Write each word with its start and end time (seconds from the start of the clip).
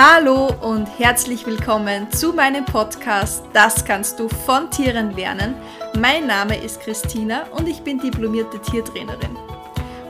Hallo 0.00 0.54
und 0.60 0.86
herzlich 1.00 1.44
willkommen 1.44 2.08
zu 2.12 2.32
meinem 2.32 2.64
Podcast 2.64 3.42
Das 3.52 3.84
kannst 3.84 4.20
du 4.20 4.28
von 4.28 4.70
Tieren 4.70 5.10
lernen. 5.16 5.56
Mein 5.98 6.28
Name 6.28 6.56
ist 6.56 6.80
Christina 6.82 7.48
und 7.48 7.68
ich 7.68 7.80
bin 7.80 7.98
diplomierte 7.98 8.60
Tiertrainerin. 8.60 9.36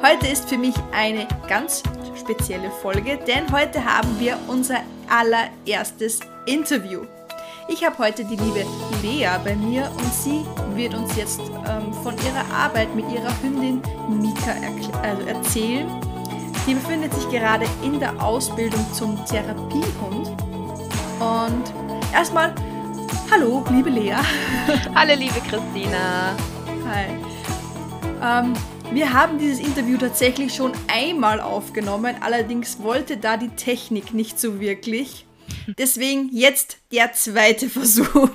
Heute 0.03 0.27
ist 0.27 0.46
für 0.46 0.59
mich 0.59 0.75
eine 0.93 1.27
ganz 1.48 1.82
spezielle 2.21 2.71
Folge, 2.82 3.19
denn 3.27 3.51
heute 3.51 3.82
haben 3.82 4.21
wir 4.21 4.39
unser 4.46 4.80
allererstes 5.09 6.20
Interview. 6.45 7.07
Ich 7.68 7.82
habe 7.82 7.96
heute 7.96 8.27
die 8.27 8.36
liebe 8.36 8.66
Lea 9.02 9.30
bei 9.43 9.57
mir 9.57 9.91
und 9.96 10.12
sie 10.12 10.45
wird 10.75 10.93
uns 10.93 11.16
jetzt 11.16 11.41
ähm, 11.41 11.95
von 12.02 12.14
ihrer 12.27 12.45
Arbeit 12.55 12.95
mit 12.95 13.11
ihrer 13.11 13.32
Hündin 13.43 13.80
Mika 14.11 14.52
also 15.02 15.27
erzählen 15.27 16.07
die 16.68 16.75
befindet 16.75 17.14
sich 17.14 17.27
gerade 17.31 17.64
in 17.82 17.99
der 17.99 18.22
Ausbildung 18.22 18.85
zum 18.93 19.17
Therapiehund. 19.25 20.29
Und 21.18 21.64
erstmal, 22.13 22.54
hallo, 23.31 23.64
liebe 23.71 23.89
Lea. 23.89 24.13
Hallo, 24.94 25.14
liebe 25.14 25.41
Christina. 25.49 26.36
Hi. 26.86 27.07
Ähm, 28.22 28.53
wir 28.93 29.11
haben 29.11 29.39
dieses 29.39 29.61
Interview 29.61 29.96
tatsächlich 29.96 30.54
schon 30.54 30.72
einmal 30.89 31.41
aufgenommen, 31.41 32.17
allerdings 32.20 32.83
wollte 32.83 33.16
da 33.16 33.39
die 33.39 33.48
Technik 33.50 34.12
nicht 34.12 34.39
so 34.39 34.61
wirklich. 34.61 35.27
Deswegen 35.78 36.28
jetzt 36.33 36.77
der 36.92 37.14
zweite 37.14 37.70
Versuch. 37.70 38.28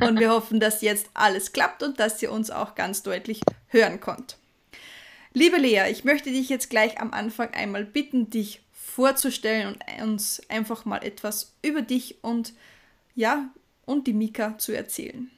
Und 0.00 0.18
wir 0.18 0.30
hoffen, 0.30 0.58
dass 0.58 0.82
jetzt 0.82 1.06
alles 1.14 1.52
klappt 1.52 1.84
und 1.84 2.00
dass 2.00 2.20
ihr 2.20 2.32
uns 2.32 2.50
auch 2.50 2.74
ganz 2.74 3.04
deutlich 3.04 3.42
hören 3.68 4.00
konnt. 4.00 4.38
Liebe 5.36 5.56
Lea, 5.56 5.90
ich 5.90 6.04
möchte 6.04 6.30
dich 6.30 6.48
jetzt 6.48 6.70
gleich 6.70 7.00
am 7.00 7.12
Anfang 7.12 7.52
einmal 7.54 7.84
bitten, 7.84 8.30
dich 8.30 8.62
vorzustellen 8.70 9.74
und 9.74 10.02
uns 10.08 10.40
einfach 10.48 10.84
mal 10.84 11.02
etwas 11.02 11.56
über 11.60 11.82
dich 11.82 12.22
und 12.22 12.54
ja, 13.16 13.50
und 13.84 14.06
die 14.06 14.12
Mika 14.12 14.56
zu 14.58 14.70
erzählen. 14.70 15.28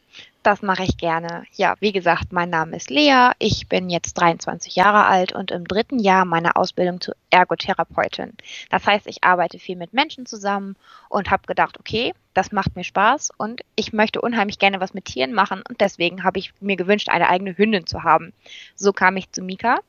Das 0.47 0.63
mache 0.63 0.85
ich 0.85 0.97
gerne. 0.97 1.43
Ja, 1.55 1.75
wie 1.81 1.91
gesagt, 1.91 2.33
mein 2.33 2.51
Name 2.51 2.77
ist 2.77 2.89
Lea. 2.89 3.33
Ich 3.41 3.67
bin 3.69 3.91
jetzt 3.91 4.15
23 4.15 4.77
Jahre 4.77 5.05
alt 5.07 5.33
und 5.33 5.51
im 5.51 5.67
dritten 5.67 5.99
Jahr 5.99 6.25
meiner 6.25 6.57
Ausbildung 6.57 7.01
zur 7.01 7.17
Ergotherapeutin. 7.31 8.33
Das 8.71 8.87
heißt, 8.87 9.09
ich 9.09 9.25
arbeite 9.25 9.59
viel 9.59 9.75
mit 9.75 9.93
Menschen 9.93 10.25
zusammen 10.25 10.77
und 11.09 11.33
habe 11.33 11.49
gedacht, 11.49 11.81
okay, 11.81 12.15
das 12.33 12.53
macht 12.53 12.77
mir 12.77 12.85
Spaß 12.85 13.31
und 13.37 13.63
ich 13.75 13.93
möchte 13.93 14.21
unheimlich 14.21 14.61
gerne 14.61 14.79
was 14.79 14.95
mit 14.95 15.07
Tieren 15.07 15.33
machen 15.33 15.65
und 15.69 15.81
deswegen 15.81 16.23
habe 16.23 16.39
ich 16.39 16.53
mir 16.61 16.77
gewünscht, 16.77 17.09
eine 17.09 17.29
eigene 17.29 17.59
Hündin 17.59 17.89
zu 17.89 18.05
haben. 18.05 18.33
So 18.77 18.93
kam 18.93 19.17
ich 19.17 19.33
zu 19.33 19.43
Mika 19.43 19.81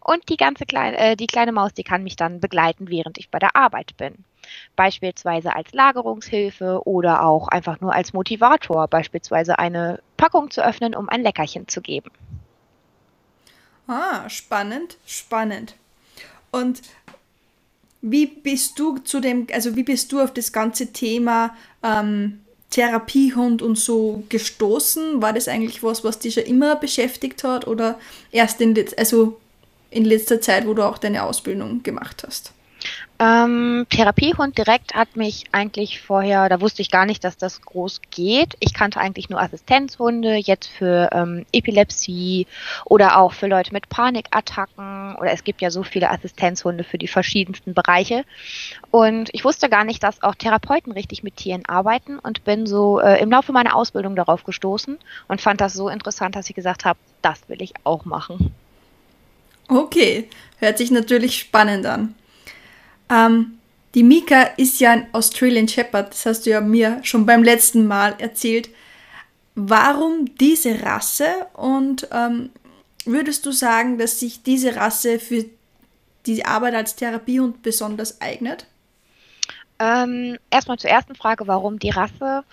und 0.00 0.28
die 0.28 0.36
ganze 0.36 0.64
kleine, 0.64 0.96
äh, 0.96 1.16
die 1.16 1.26
kleine 1.26 1.50
Maus, 1.50 1.74
die 1.74 1.82
kann 1.82 2.04
mich 2.04 2.14
dann 2.14 2.38
begleiten, 2.38 2.88
während 2.88 3.18
ich 3.18 3.30
bei 3.30 3.40
der 3.40 3.56
Arbeit 3.56 3.96
bin 3.96 4.24
beispielsweise 4.76 5.54
als 5.54 5.72
Lagerungshilfe 5.72 6.80
oder 6.84 7.24
auch 7.24 7.48
einfach 7.48 7.80
nur 7.80 7.94
als 7.94 8.12
Motivator, 8.12 8.88
beispielsweise 8.88 9.58
eine 9.58 10.00
Packung 10.16 10.50
zu 10.50 10.64
öffnen, 10.64 10.94
um 10.94 11.08
ein 11.08 11.22
Leckerchen 11.22 11.68
zu 11.68 11.80
geben. 11.80 12.10
Ah, 13.86 14.28
spannend, 14.28 14.96
spannend. 15.06 15.74
Und 16.50 16.82
wie 18.00 18.26
bist 18.26 18.78
du 18.78 18.98
zu 18.98 19.20
dem, 19.20 19.46
also 19.52 19.76
wie 19.76 19.82
bist 19.82 20.12
du 20.12 20.20
auf 20.20 20.32
das 20.32 20.52
ganze 20.52 20.92
Thema 20.92 21.56
ähm, 21.82 22.40
Therapiehund 22.70 23.62
und 23.62 23.78
so 23.78 24.24
gestoßen? 24.28 25.22
War 25.22 25.32
das 25.32 25.48
eigentlich 25.48 25.82
was, 25.82 26.04
was 26.04 26.18
dich 26.18 26.34
schon 26.34 26.44
immer 26.44 26.76
beschäftigt 26.76 27.44
hat 27.44 27.66
oder 27.66 27.98
erst 28.30 28.60
in, 28.60 28.74
also 28.96 29.40
in 29.90 30.04
letzter 30.04 30.40
Zeit, 30.40 30.66
wo 30.66 30.74
du 30.74 30.82
auch 30.82 30.98
deine 30.98 31.22
Ausbildung 31.22 31.82
gemacht 31.82 32.24
hast? 32.26 32.52
Ähm, 33.20 33.86
Therapiehund 33.90 34.58
direkt 34.58 34.94
hat 34.94 35.14
mich 35.14 35.44
eigentlich 35.52 36.00
vorher, 36.00 36.48
da 36.48 36.60
wusste 36.60 36.82
ich 36.82 36.90
gar 36.90 37.06
nicht, 37.06 37.22
dass 37.22 37.36
das 37.36 37.62
groß 37.62 38.00
geht. 38.10 38.56
Ich 38.58 38.74
kannte 38.74 38.98
eigentlich 38.98 39.30
nur 39.30 39.40
Assistenzhunde, 39.40 40.34
jetzt 40.34 40.68
für 40.68 41.10
ähm, 41.12 41.46
Epilepsie 41.52 42.48
oder 42.84 43.20
auch 43.20 43.32
für 43.32 43.46
Leute 43.46 43.72
mit 43.72 43.88
Panikattacken 43.88 45.14
oder 45.14 45.30
es 45.30 45.44
gibt 45.44 45.60
ja 45.62 45.70
so 45.70 45.84
viele 45.84 46.10
Assistenzhunde 46.10 46.82
für 46.82 46.98
die 46.98 47.06
verschiedensten 47.06 47.72
Bereiche. 47.72 48.24
Und 48.90 49.30
ich 49.32 49.44
wusste 49.44 49.68
gar 49.68 49.84
nicht, 49.84 50.02
dass 50.02 50.20
auch 50.24 50.34
Therapeuten 50.34 50.90
richtig 50.90 51.22
mit 51.22 51.36
Tieren 51.36 51.64
arbeiten 51.66 52.18
und 52.18 52.42
bin 52.42 52.66
so 52.66 52.98
äh, 52.98 53.22
im 53.22 53.30
Laufe 53.30 53.52
meiner 53.52 53.76
Ausbildung 53.76 54.16
darauf 54.16 54.42
gestoßen 54.42 54.98
und 55.28 55.40
fand 55.40 55.60
das 55.60 55.72
so 55.72 55.88
interessant, 55.88 56.34
dass 56.34 56.48
ich 56.48 56.56
gesagt 56.56 56.84
habe, 56.84 56.98
das 57.22 57.48
will 57.48 57.62
ich 57.62 57.74
auch 57.84 58.04
machen. 58.04 58.52
Okay, 59.68 60.28
hört 60.58 60.78
sich 60.78 60.90
natürlich 60.90 61.38
spannend 61.38 61.86
an. 61.86 62.16
Ähm, 63.10 63.58
die 63.94 64.02
Mika 64.02 64.42
ist 64.56 64.80
ja 64.80 64.92
ein 64.92 65.06
Australian 65.12 65.68
Shepherd, 65.68 66.10
das 66.10 66.26
hast 66.26 66.46
du 66.46 66.50
ja 66.50 66.60
mir 66.60 67.00
schon 67.02 67.26
beim 67.26 67.42
letzten 67.42 67.86
Mal 67.86 68.14
erzählt. 68.18 68.68
Warum 69.54 70.36
diese 70.36 70.82
Rasse 70.82 71.28
und 71.52 72.08
ähm, 72.10 72.50
würdest 73.04 73.46
du 73.46 73.52
sagen, 73.52 73.98
dass 73.98 74.18
sich 74.18 74.42
diese 74.42 74.74
Rasse 74.74 75.20
für 75.20 75.44
die 76.26 76.44
Arbeit 76.44 76.74
als 76.74 76.96
Therapiehund 76.96 77.62
besonders 77.62 78.20
eignet? 78.20 78.66
Ähm, 79.78 80.38
erstmal 80.50 80.78
zur 80.78 80.90
ersten 80.90 81.14
Frage, 81.14 81.46
warum 81.46 81.78
die 81.78 81.90
Rasse? 81.90 82.44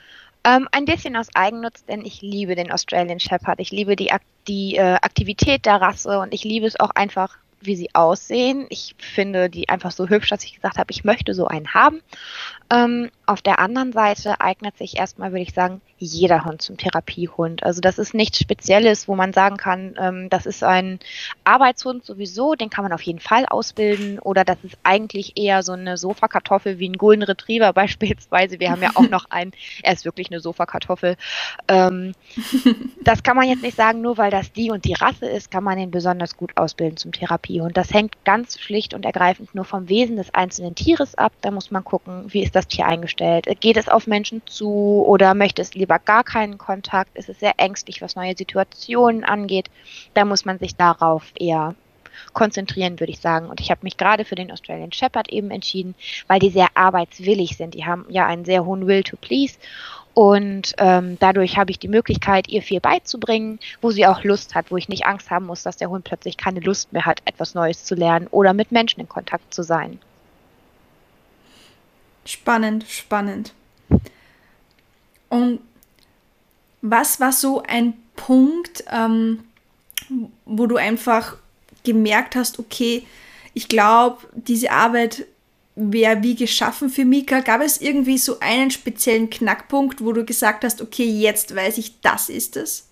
Ähm, 0.44 0.68
ein 0.72 0.85
bisschen 0.85 1.16
aus 1.16 1.28
Eigennutz, 1.33 1.85
denn 1.85 2.03
ich 2.03 2.22
liebe 2.22 2.56
den 2.56 2.72
Australian 2.72 3.19
Shepherd. 3.19 3.59
Ich 3.59 3.72
liebe 3.72 3.95
die, 3.95 4.12
die 4.47 4.75
äh, 4.75 4.94
Aktivität 4.95 5.66
der 5.66 5.81
Rasse 5.81 6.19
und 6.19 6.33
ich 6.33 6.44
liebe 6.44 6.66
es 6.66 6.79
auch 6.79 6.89
einfach, 6.91 7.38
wie 7.62 7.76
sie 7.76 7.94
aussehen. 7.94 8.66
Ich 8.70 8.96
finde 8.98 9.50
die 9.50 9.70
einfach 9.70 9.92
so 9.92 10.08
hübsch, 10.08 10.30
dass 10.30 10.44
ich 10.44 10.56
gesagt 10.56 10.78
habe, 10.78 10.92
ich 10.92 11.04
möchte 11.04 11.34
so 11.34 11.48
einen 11.48 11.74
haben. 11.74 12.02
Ähm, 12.72 13.10
auf 13.31 13.42
der 13.42 13.59
anderen 13.59 13.94
Seite 13.94 14.42
eignet 14.42 14.78
sich 14.78 14.97
erstmal, 14.97 15.31
würde 15.31 15.44
ich 15.44 15.53
sagen, 15.53 15.81
jeder 15.97 16.44
Hund 16.44 16.62
zum 16.62 16.78
Therapiehund. 16.78 17.64
Also 17.64 17.80
das 17.80 17.97
ist 17.97 18.14
nichts 18.14 18.40
Spezielles, 18.40 19.08
wo 19.08 19.16
man 19.16 19.31
sagen 19.31 19.56
kann, 19.56 19.96
ähm, 19.97 20.30
das 20.30 20.46
ist 20.46 20.64
ein 20.64 21.00
Arbeitshund 21.46 22.03
sowieso, 22.03 22.56
den 22.56 22.69
kann 22.69 22.84
man 22.84 22.92
auf 22.92 23.02
jeden 23.03 23.19
Fall 23.19 23.46
ausbilden. 23.46 24.19
Oder 24.19 24.44
das 24.44 24.58
ist 24.64 24.78
eigentlich 24.84 25.38
eher 25.38 25.64
so 25.64 25.72
eine 25.72 25.97
Sofakartoffel 25.97 26.78
wie 26.80 26.90
ein 26.90 26.97
Golden 26.97 27.24
Retriever 27.24 27.72
beispielsweise. 27.81 28.59
Wir 28.59 28.72
haben 28.72 28.81
ja 28.81 28.92
auch 28.96 29.09
noch 29.09 29.25
einen, 29.30 29.53
er 29.81 29.94
ist 29.94 30.03
wirklich 30.03 30.30
eine 30.30 30.42
Sofakartoffel. 30.42 31.16
Ähm, 31.69 32.13
das 33.03 33.24
kann 33.24 33.38
man 33.38 33.48
jetzt 33.48 33.63
nicht 33.63 33.78
sagen, 33.78 34.02
nur 34.02 34.18
weil 34.18 34.31
das 34.31 34.52
die 34.52 34.72
und 34.72 34.84
die 34.84 34.94
Rasse 34.94 35.28
ist, 35.28 35.52
kann 35.52 35.63
man 35.63 35.80
ihn 35.80 35.92
besonders 35.92 36.36
gut 36.36 36.58
ausbilden 36.58 36.98
zum 36.98 37.13
Therapiehund. 37.13 37.78
Das 37.78 37.94
hängt 37.94 38.25
ganz 38.25 38.59
schlicht 38.59 38.94
und 38.94 39.06
ergreifend 39.06 39.56
nur 39.56 39.66
vom 39.66 39.88
Wesen 39.88 40.18
des 40.18 40.34
einzelnen 40.34 40.75
Tieres 40.75 41.16
ab. 41.16 41.31
Da 41.42 41.52
muss 41.52 41.72
man 41.72 41.86
gucken, 41.86 42.25
wie 42.28 42.44
ist 42.44 42.56
das 42.56 42.68
Tier 42.68 42.88
eingestellt. 42.88 43.21
Geht 43.59 43.78
es 43.78 43.88
auf 43.88 44.08
Menschen 44.08 44.42
zu 44.48 45.04
oder 45.06 45.36
möchte 45.36 45.62
es 45.62 45.76
lieber 45.76 45.92
lieber 45.92 46.00
gar 46.00 46.24
keinen 46.24 46.58
Kontakt, 46.58 47.18
ist 47.18 47.28
es 47.28 47.40
sehr 47.40 47.54
ängstlich, 47.58 48.02
was 48.02 48.16
neue 48.16 48.38
Situationen 48.38 49.26
angeht. 49.26 49.70
Da 50.14 50.24
muss 50.24 50.46
man 50.46 50.58
sich 50.58 50.76
darauf 50.76 51.24
eher 51.38 51.76
konzentrieren, 52.34 53.00
würde 53.00 53.12
ich 53.12 53.20
sagen. 53.20 53.50
Und 53.50 53.60
ich 53.60 53.72
habe 53.72 53.81
mich 53.84 53.98
gerade 53.98 54.24
für 54.24 54.36
den 54.36 54.52
Australian 54.52 54.92
Shepherd 54.92 55.30
eben 55.30 55.52
entschieden, 55.52 55.96
weil 56.28 56.40
die 56.40 56.50
sehr 56.50 56.70
arbeitswillig 56.76 57.58
sind. 57.58 57.74
Die 57.74 57.86
haben 57.86 58.06
ja 58.10 58.26
einen 58.26 58.46
sehr 58.46 58.64
hohen 58.64 58.88
Will 58.88 59.04
to 59.04 59.18
please. 59.18 59.58
Und 60.14 60.76
ähm, 60.78 61.18
dadurch 61.20 61.58
habe 61.58 61.72
ich 61.72 61.80
die 61.80 61.88
Möglichkeit, 61.88 62.48
ihr 62.50 62.62
viel 62.62 62.80
beizubringen, 62.80 63.60
wo 63.81 63.92
sie 63.92 64.06
auch 64.06 64.24
Lust 64.24 64.56
hat, 64.56 64.70
wo 64.70 64.78
ich 64.78 64.88
nicht 64.88 65.06
Angst 65.06 65.30
haben 65.30 65.46
muss, 65.46 65.64
dass 65.64 65.78
der 65.78 65.90
Hund 65.90 66.04
plötzlich 66.04 66.38
keine 66.38 66.60
Lust 66.60 66.94
mehr 66.94 67.06
hat, 67.06 67.22
etwas 67.26 67.54
Neues 67.54 67.86
zu 67.86 67.96
lernen 67.96 68.28
oder 68.28 68.54
mit 68.54 68.72
Menschen 68.72 69.00
in 69.00 69.10
Kontakt 69.10 69.54
zu 69.54 69.64
sein. 69.64 70.00
Spannend, 72.26 72.86
spannend. 72.88 73.54
Und 75.30 75.59
was 76.82 77.20
war 77.20 77.32
so 77.32 77.64
ein 77.64 77.94
Punkt, 78.16 78.84
ähm, 78.92 79.44
wo 80.46 80.68
du 80.68 80.78
einfach 80.78 81.38
gemerkt 81.84 82.36
hast, 82.36 82.60
okay, 82.60 83.07
ich 83.54 83.68
glaube, 83.68 84.28
diese 84.34 84.72
Arbeit 84.72 85.25
wäre 85.75 86.22
wie 86.22 86.36
geschaffen 86.36 86.90
für 86.90 87.06
Mika? 87.06 87.40
Gab 87.40 87.62
es 87.62 87.81
irgendwie 87.81 88.18
so 88.18 88.40
einen 88.40 88.72
speziellen 88.72 89.30
Knackpunkt, 89.30 90.04
wo 90.04 90.12
du 90.12 90.25
gesagt 90.25 90.63
hast, 90.63 90.81
okay, 90.81 91.06
jetzt 91.06 91.56
weiß 91.56 91.78
ich, 91.78 92.01
das 92.01 92.30
ist 92.30 92.57
es? 92.57 92.88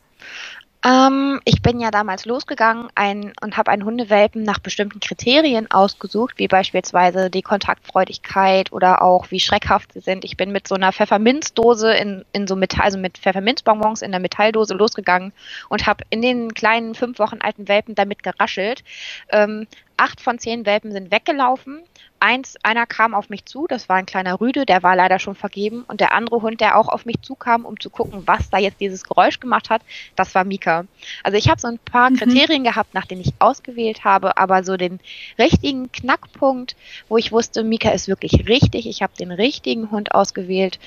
Ähm, 0.85 1.41
ich 1.43 1.61
bin 1.61 1.81
ja 1.81 1.91
damals 1.91 2.23
losgegangen 2.23 2.87
ein, 2.95 3.33
und 3.41 3.57
habe 3.57 3.69
einen 3.69 3.83
Hundewelpen 3.83 4.43
nach 4.43 4.59
bestimmten 4.59 5.01
Kriterien 5.01 5.69
ausgesucht, 5.69 6.35
wie 6.37 6.47
beispielsweise 6.47 7.29
die 7.29 7.41
Kontaktfreudigkeit 7.41 8.71
oder 8.71 9.01
auch 9.01 9.29
wie 9.29 9.41
schreckhaft 9.41 9.91
sie 9.91 9.99
sind. 9.99 10.23
Ich 10.23 10.37
bin 10.37 10.53
mit 10.53 10.69
so 10.69 10.75
einer 10.75 10.93
Pfefferminzdose 10.93 11.93
in, 11.93 12.23
in 12.31 12.47
so 12.47 12.55
Metall, 12.55 12.85
also 12.85 12.97
mit 12.97 13.17
Pfefferminzbonbons 13.17 14.01
in 14.01 14.11
der 14.11 14.21
Metalldose 14.21 14.73
losgegangen 14.73 15.33
und 15.67 15.85
habe 15.85 16.05
in 16.11 16.21
den 16.21 16.53
kleinen 16.53 16.95
fünf 16.95 17.19
Wochen 17.19 17.39
alten 17.41 17.67
Welpen 17.67 17.95
damit 17.95 18.23
geraschelt. 18.23 18.85
Ähm, 19.31 19.67
acht 19.99 20.21
von 20.21 20.39
zehn 20.39 20.65
Welpen 20.65 20.91
sind 20.91 21.11
weggelaufen. 21.11 21.83
Eins, 22.21 22.57
einer 22.63 22.85
kam 22.85 23.13
auf 23.13 23.29
mich 23.29 23.45
zu, 23.45 23.65
das 23.67 23.87
war 23.87 23.95
ein 23.95 24.05
kleiner 24.05 24.41
Rüde, 24.41 24.65
der 24.65 24.83
war 24.83 24.95
leider 24.95 25.19
schon 25.19 25.35
vergeben. 25.35 25.85
Und 25.87 26.01
der 26.01 26.13
andere 26.13 26.41
Hund, 26.41 26.59
der 26.59 26.77
auch 26.77 26.89
auf 26.89 27.05
mich 27.05 27.21
zukam, 27.21 27.65
um 27.65 27.79
zu 27.79 27.89
gucken, 27.89 28.23
was 28.25 28.49
da 28.49 28.57
jetzt 28.57 28.81
dieses 28.81 29.05
Geräusch 29.05 29.39
gemacht 29.39 29.69
hat, 29.69 29.81
das 30.17 30.35
war 30.35 30.43
Mika. 30.43 30.85
Also 31.23 31.37
ich 31.37 31.49
habe 31.49 31.61
so 31.61 31.67
ein 31.67 31.79
paar 31.79 32.09
mhm. 32.09 32.17
Kriterien 32.17 32.63
gehabt, 32.63 32.93
nach 32.93 33.05
denen 33.05 33.21
ich 33.21 33.33
ausgewählt 33.39 34.03
habe, 34.03 34.35
aber 34.37 34.63
so 34.63 34.75
den 34.75 34.99
richtigen 35.37 35.91
Knackpunkt, 35.91 36.75
wo 37.07 37.17
ich 37.17 37.31
wusste, 37.31 37.63
Mika 37.63 37.91
ist 37.91 38.09
wirklich 38.09 38.47
richtig, 38.49 38.87
ich 38.87 39.01
habe 39.01 39.13
den 39.17 39.31
richtigen 39.31 39.91
Hund 39.91 40.13
ausgewählt, 40.13 40.79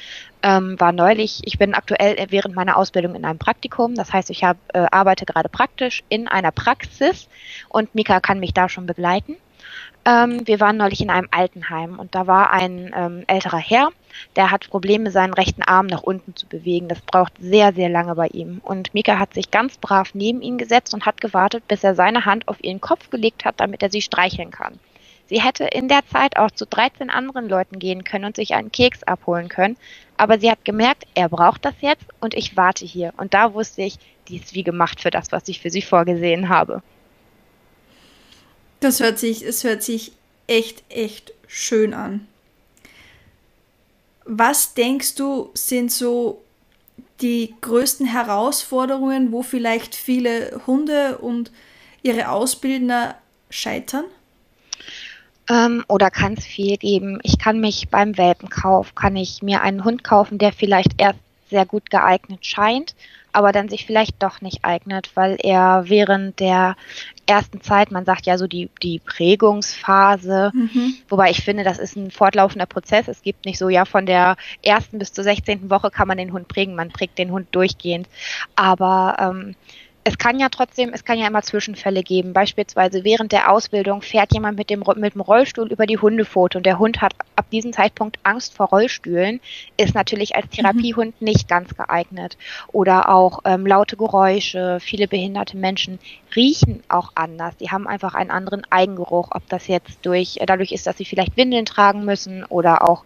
ähm, 0.43 0.79
war 0.81 0.93
neulich, 0.93 1.41
ich 1.45 1.57
bin 1.57 1.73
aktuell 1.73 2.27
während 2.31 2.55
meiner 2.55 2.77
Ausbildung 2.77 3.15
in 3.15 3.25
einem 3.25 3.39
Praktikum, 3.39 3.95
das 3.95 4.13
heißt, 4.13 4.29
ich 4.31 4.45
hab, 4.45 4.57
äh, 4.75 4.87
arbeite 4.91 5.25
gerade 5.25 5.49
praktisch 5.49 6.03
in 6.09 6.29
einer 6.29 6.51
Praxis 6.51 7.29
und 7.69 7.95
Mika 7.95 8.21
kann 8.21 8.41
mich 8.41 8.53
da 8.53 8.69
schon 8.69 8.87
begleiten. 8.87 9.02
Ähm, 10.05 10.47
wir 10.47 10.59
waren 10.59 10.77
neulich 10.77 11.01
in 11.01 11.11
einem 11.11 11.29
Altenheim 11.31 11.99
und 11.99 12.15
da 12.15 12.27
war 12.27 12.51
ein 12.51 12.93
ähm, 12.97 13.25
älterer 13.29 13.59
Herr, 13.59 13.91
der 14.35 14.51
hat 14.51 14.69
Probleme, 14.69 15.11
seinen 15.13 15.33
rechten 15.33 15.63
Arm 15.63 15.87
nach 15.87 16.03
unten 16.03 16.35
zu 16.35 16.47
bewegen. 16.47 16.89
Das 16.89 17.01
braucht 17.03 17.35
sehr, 17.39 17.73
sehr 17.73 17.89
lange 17.89 18.15
bei 18.17 18.27
ihm. 18.29 18.61
Und 18.65 18.95
Mika 18.95 19.19
hat 19.19 19.35
sich 19.35 19.51
ganz 19.51 19.79
brav 19.79 20.11
neben 20.15 20.43
ihn 20.43 20.59
gesetzt 20.59 20.93
und 20.93 21.07
hat 21.07 21.21
gewartet, 21.21 21.69
bis 21.69 21.85
er 21.85 21.95
seine 21.95 22.25
Hand 22.25 22.49
auf 22.49 22.63
ihren 22.65 22.81
Kopf 22.81 23.11
gelegt 23.11 23.45
hat, 23.45 23.61
damit 23.61 23.83
er 23.83 23.91
sie 23.91 24.03
streicheln 24.03 24.51
kann. 24.51 24.81
Sie 25.27 25.41
hätte 25.41 25.65
in 25.65 25.89
der 25.89 26.05
Zeit 26.07 26.37
auch 26.37 26.51
zu 26.51 26.67
13 26.67 27.09
anderen 27.09 27.49
Leuten 27.49 27.79
gehen 27.79 28.05
können 28.05 28.25
und 28.25 28.37
sich 28.37 28.55
einen 28.55 28.73
Keks 28.73 29.05
abholen 29.05 29.49
können. 29.49 29.77
Aber 30.17 30.39
sie 30.39 30.51
hat 30.51 30.65
gemerkt, 30.65 31.05
er 31.15 31.29
braucht 31.29 31.65
das 31.65 31.75
jetzt 31.81 32.07
und 32.21 32.35
ich 32.35 32.57
warte 32.57 32.85
hier. 32.85 33.15
Und 33.17 33.35
da 33.35 33.55
wusste 33.55 33.83
ich, 33.83 33.99
die 34.29 34.37
ist 34.37 34.55
wie 34.55 34.65
gemacht 34.65 35.01
für 35.01 35.11
das, 35.11 35.33
was 35.33 35.49
ich 35.49 35.61
für 35.61 35.71
sie 35.71 35.83
vorgesehen 35.83 36.49
habe. 36.49 36.83
Das 38.83 38.99
hört 38.99 39.17
sich, 39.17 39.47
es 39.47 39.63
hört 39.63 39.85
sich 39.85 40.11
echt, 40.49 40.83
echt 40.89 41.33
schön 41.47 41.95
an. 41.95 42.27
Was 44.25 44.75
denkst 44.75 45.15
du, 45.15 45.51
sind 45.55 45.93
so 45.93 46.43
die 47.21 47.55
größten 47.61 48.07
Herausforderungen, 48.07 49.31
wo 49.31 49.45
vielleicht 49.45 49.95
viele 49.95 50.61
Hunde 50.67 51.19
und 51.19 51.53
ihre 52.03 52.31
Ausbildner 52.31 53.15
scheitern? 53.51 54.05
Ähm, 55.49 55.85
oder 55.87 56.11
kann 56.11 56.35
es 56.35 56.45
viel 56.45 56.77
geben? 56.77 57.21
Ich 57.23 57.39
kann 57.39 57.61
mich 57.61 57.89
beim 57.89 58.19
Welpenkauf, 58.19 58.97
kann 58.97 59.15
ich 59.15 59.43
mir 59.43 59.63
einen 59.63 59.85
Hund 59.85 60.03
kaufen, 60.03 60.39
der 60.39 60.53
vielleicht 60.53 61.01
erst 61.01 61.21
sehr 61.51 61.67
gut 61.67 61.89
geeignet 61.89 62.45
scheint, 62.45 62.97
aber 63.33 63.53
dann 63.53 63.69
sich 63.69 63.87
vielleicht 63.87 64.23
doch 64.23 64.41
nicht 64.41 64.65
eignet, 64.65 65.11
weil 65.15 65.37
er 65.41 65.85
während 65.87 66.39
der 66.41 66.77
ersten 67.27 67.63
Zeit, 67.63 67.91
man 67.91 68.05
sagt 68.05 68.27
ja 68.27 68.37
so 68.37 68.47
die, 68.47 68.69
die 68.83 68.99
Prägungsphase, 68.99 70.51
mhm. 70.55 70.95
wobei 71.09 71.31
ich 71.31 71.43
finde, 71.43 71.65
das 71.65 71.79
ist 71.79 71.97
ein 71.97 72.11
fortlaufender 72.11 72.67
Prozess. 72.67 73.09
Es 73.09 73.23
gibt 73.23 73.47
nicht 73.47 73.59
so, 73.59 73.69
ja, 73.69 73.85
von 73.85 74.07
der 74.07 74.37
ersten 74.63 74.99
bis 74.99 75.13
zur 75.13 75.25
sechzehnten 75.25 75.71
Woche 75.71 75.91
kann 75.91 76.09
man 76.09 76.19
den 76.19 76.33
Hund 76.33 76.49
prägen, 76.49 76.75
man 76.75 76.91
prägt 76.91 77.19
den 77.19 77.31
Hund 77.31 77.49
durchgehend. 77.53 78.09
Aber 78.55 79.17
ähm, 79.19 79.55
es 80.05 80.19
kann 80.19 80.41
ja 80.41 80.49
trotzdem, 80.49 80.91
es 80.93 81.05
kann 81.05 81.19
ja 81.19 81.29
immer 81.29 81.43
Zwischenfälle 81.43 82.03
geben. 82.03 82.33
Beispielsweise 82.33 83.05
während 83.05 83.31
der 83.31 83.53
Ausbildung 83.53 84.03
fährt 84.03 84.35
jemand 84.35 84.59
mit 84.59 84.69
dem, 84.69 84.83
mit 84.97 85.15
dem 85.15 85.21
Rollstuhl 85.21 85.71
über 85.71 85.87
die 85.87 85.99
Hundepfote 85.99 86.59
und 86.59 86.67
der 86.67 86.79
Hund 86.79 87.01
hat 87.01 87.15
ab 87.37 87.49
diesem 87.51 87.73
Zeitpunkt 87.73 88.19
Angst 88.25 88.55
vor 88.55 88.67
Rollstühlen, 88.67 89.41
ist 89.77 89.95
natürlich 89.95 90.35
als 90.35 90.47
mhm. 90.47 90.51
Therapiehund 90.51 91.21
mhm. 91.21 91.25
nicht 91.25 91.49
ganz 91.49 91.77
geeignet. 91.77 92.37
Oder 92.69 93.11
auch 93.11 93.41
ähm, 93.45 93.67
laute 93.67 93.97
Geräusche. 93.97 94.79
Viele 94.81 95.07
behinderte 95.07 95.57
Menschen 95.57 96.01
riechen 96.35 96.83
auch 96.89 97.13
anders. 97.15 97.57
Die 97.59 97.71
haben 97.71 97.87
einfach 97.87 98.15
einen 98.15 98.31
anderen 98.31 98.63
Eigengeruch, 98.71 99.29
ob 99.31 99.49
das 99.49 99.69
jetzt 99.69 100.05
durch, 100.05 100.39
dadurch 100.45 100.73
ist, 100.73 100.87
dass 100.87 100.99
sie 100.99 101.05
vielleicht 101.05 101.37
Windeln 101.37 101.65
tragen 101.65 102.05
müssen 102.05 102.45
oder 102.45 102.89
auch 102.89 103.05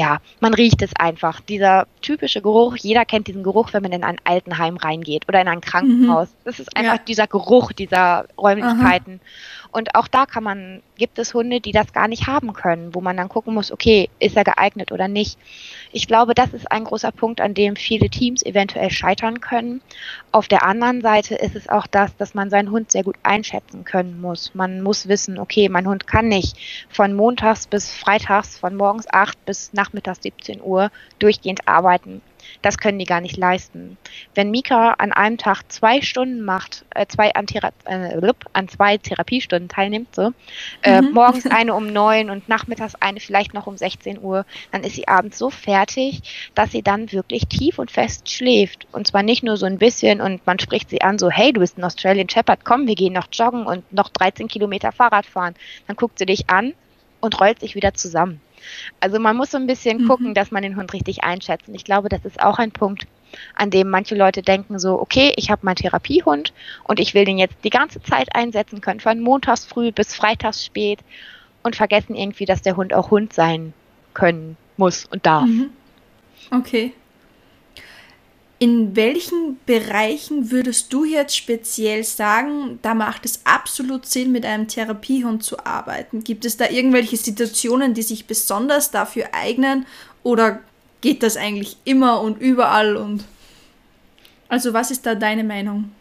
ja, 0.00 0.18
man 0.40 0.54
riecht 0.54 0.80
es 0.80 0.96
einfach. 0.96 1.40
Dieser 1.40 1.86
typische 2.00 2.40
Geruch, 2.40 2.76
jeder 2.76 3.04
kennt 3.04 3.26
diesen 3.26 3.42
Geruch, 3.42 3.74
wenn 3.74 3.82
man 3.82 3.92
in 3.92 4.02
ein 4.02 4.16
Altenheim 4.24 4.78
reingeht 4.78 5.28
oder 5.28 5.42
in 5.42 5.48
ein 5.48 5.60
Krankenhaus. 5.60 6.28
Mhm. 6.28 6.34
Das 6.44 6.58
ist 6.58 6.74
einfach 6.74 6.94
ja. 6.94 7.02
dieser 7.06 7.26
Geruch 7.26 7.72
dieser 7.72 8.24
Räumlichkeiten. 8.38 9.20
Aha. 9.22 9.68
Und 9.72 9.94
auch 9.94 10.08
da 10.08 10.26
kann 10.26 10.42
man, 10.42 10.82
gibt 10.96 11.18
es 11.18 11.32
Hunde, 11.32 11.60
die 11.60 11.72
das 11.72 11.92
gar 11.92 12.08
nicht 12.08 12.26
haben 12.26 12.52
können, 12.52 12.94
wo 12.94 13.00
man 13.00 13.16
dann 13.16 13.28
gucken 13.28 13.54
muss, 13.54 13.70
okay, 13.70 14.10
ist 14.18 14.36
er 14.36 14.44
geeignet 14.44 14.90
oder 14.90 15.06
nicht. 15.06 15.38
Ich 15.92 16.06
glaube, 16.06 16.34
das 16.34 16.52
ist 16.52 16.70
ein 16.70 16.84
großer 16.84 17.12
Punkt, 17.12 17.40
an 17.40 17.54
dem 17.54 17.76
viele 17.76 18.08
Teams 18.08 18.42
eventuell 18.44 18.90
scheitern 18.90 19.40
können. 19.40 19.80
Auf 20.32 20.48
der 20.48 20.64
anderen 20.64 21.02
Seite 21.02 21.36
ist 21.36 21.54
es 21.54 21.68
auch 21.68 21.86
das, 21.86 22.16
dass 22.16 22.34
man 22.34 22.50
seinen 22.50 22.70
Hund 22.70 22.90
sehr 22.90 23.04
gut 23.04 23.16
einschätzen 23.22 23.84
können 23.84 24.20
muss. 24.20 24.54
Man 24.54 24.82
muss 24.82 25.08
wissen, 25.08 25.38
okay, 25.38 25.68
mein 25.68 25.86
Hund 25.86 26.06
kann 26.06 26.28
nicht 26.28 26.56
von 26.88 27.14
montags 27.14 27.66
bis 27.66 27.92
freitags, 27.92 28.58
von 28.58 28.76
morgens 28.76 29.06
8 29.08 29.44
bis 29.46 29.72
nachmittags 29.72 30.22
17 30.22 30.60
Uhr 30.62 30.90
durchgehend 31.18 31.68
arbeiten. 31.68 32.22
Das 32.62 32.78
können 32.78 32.98
die 32.98 33.04
gar 33.04 33.20
nicht 33.20 33.36
leisten. 33.36 33.96
Wenn 34.34 34.50
Mika 34.50 34.92
an 34.98 35.12
einem 35.12 35.38
Tag 35.38 35.62
zwei 35.68 36.02
Stunden 36.02 36.42
macht, 36.42 36.84
äh, 36.94 37.06
zwei 37.06 37.34
an, 37.34 37.46
Thera 37.46 37.70
äh, 37.84 38.32
an 38.52 38.68
zwei 38.68 38.98
Therapiestunden 38.98 39.68
teilnimmt, 39.68 40.14
so, 40.14 40.32
äh, 40.82 41.02
mhm. 41.02 41.12
morgens 41.12 41.46
eine 41.50 41.74
um 41.74 41.92
neun 41.92 42.30
und 42.30 42.48
nachmittags 42.48 42.94
eine 42.96 43.20
vielleicht 43.20 43.54
noch 43.54 43.66
um 43.66 43.76
16 43.76 44.20
Uhr, 44.20 44.44
dann 44.72 44.82
ist 44.82 44.94
sie 44.94 45.08
abends 45.08 45.38
so 45.38 45.50
fertig, 45.50 46.50
dass 46.54 46.72
sie 46.72 46.82
dann 46.82 47.12
wirklich 47.12 47.46
tief 47.46 47.78
und 47.78 47.90
fest 47.90 48.30
schläft. 48.30 48.86
Und 48.92 49.06
zwar 49.06 49.22
nicht 49.22 49.42
nur 49.42 49.56
so 49.56 49.66
ein 49.66 49.78
bisschen 49.78 50.20
und 50.20 50.46
man 50.46 50.58
spricht 50.58 50.90
sie 50.90 51.02
an, 51.02 51.18
so, 51.18 51.30
hey, 51.30 51.52
du 51.52 51.60
bist 51.60 51.78
ein 51.78 51.84
Australian 51.84 52.28
Shepherd, 52.28 52.64
komm, 52.64 52.86
wir 52.86 52.94
gehen 52.94 53.12
noch 53.12 53.28
joggen 53.32 53.66
und 53.66 53.92
noch 53.92 54.08
13 54.08 54.48
Kilometer 54.48 54.92
Fahrrad 54.92 55.26
fahren. 55.26 55.54
Dann 55.86 55.96
guckt 55.96 56.18
sie 56.18 56.26
dich 56.26 56.50
an 56.50 56.74
und 57.20 57.40
rollt 57.40 57.60
sich 57.60 57.74
wieder 57.74 57.94
zusammen. 57.94 58.40
Also 59.00 59.18
man 59.18 59.36
muss 59.36 59.50
so 59.50 59.58
ein 59.58 59.66
bisschen 59.66 60.02
mhm. 60.02 60.08
gucken, 60.08 60.34
dass 60.34 60.50
man 60.50 60.62
den 60.62 60.76
Hund 60.76 60.92
richtig 60.92 61.24
einschätzt. 61.24 61.68
Und 61.68 61.74
ich 61.74 61.84
glaube, 61.84 62.08
das 62.08 62.24
ist 62.24 62.40
auch 62.40 62.58
ein 62.58 62.72
Punkt, 62.72 63.06
an 63.54 63.70
dem 63.70 63.90
manche 63.90 64.14
Leute 64.14 64.42
denken 64.42 64.78
so, 64.78 65.00
okay, 65.00 65.32
ich 65.36 65.50
habe 65.50 65.64
meinen 65.64 65.76
Therapiehund 65.76 66.52
und 66.84 67.00
ich 67.00 67.14
will 67.14 67.24
den 67.24 67.38
jetzt 67.38 67.56
die 67.64 67.70
ganze 67.70 68.02
Zeit 68.02 68.34
einsetzen 68.34 68.80
können, 68.80 69.00
von 69.00 69.20
montags 69.20 69.64
früh 69.64 69.92
bis 69.92 70.14
freitags 70.14 70.64
spät 70.64 71.00
und 71.62 71.76
vergessen 71.76 72.14
irgendwie, 72.14 72.44
dass 72.44 72.62
der 72.62 72.76
Hund 72.76 72.94
auch 72.94 73.10
Hund 73.10 73.32
sein 73.32 73.72
können 74.14 74.56
muss 74.76 75.04
und 75.06 75.26
darf. 75.26 75.46
Mhm. 75.46 75.70
Okay. 76.50 76.92
In 78.62 78.94
welchen 78.94 79.58
Bereichen 79.64 80.50
würdest 80.50 80.92
du 80.92 81.06
jetzt 81.06 81.34
speziell 81.34 82.04
sagen, 82.04 82.78
da 82.82 82.92
macht 82.92 83.24
es 83.24 83.40
absolut 83.44 84.04
Sinn, 84.04 84.32
mit 84.32 84.44
einem 84.44 84.68
Therapiehund 84.68 85.42
zu 85.42 85.64
arbeiten? 85.64 86.22
Gibt 86.24 86.44
es 86.44 86.58
da 86.58 86.68
irgendwelche 86.68 87.16
Situationen, 87.16 87.94
die 87.94 88.02
sich 88.02 88.26
besonders 88.26 88.90
dafür 88.90 89.30
eignen 89.32 89.86
oder 90.22 90.60
geht 91.00 91.22
das 91.22 91.38
eigentlich 91.38 91.78
immer 91.84 92.20
und 92.20 92.38
überall 92.38 92.96
und 92.96 93.24
also 94.50 94.74
was 94.74 94.90
ist 94.90 95.06
da 95.06 95.14
deine 95.14 95.44
Meinung? 95.44 95.92